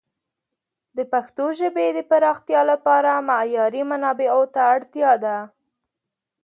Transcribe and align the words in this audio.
د 0.97 0.99
پښتو 1.11 1.45
ژبې 1.59 1.87
د 1.97 1.99
پراختیا 2.11 2.61
لپاره 2.71 3.25
معیاري 3.29 3.83
منابعو 3.91 4.43
ته 4.53 4.61
اړتیا 4.73 5.11
ده. 5.23 5.37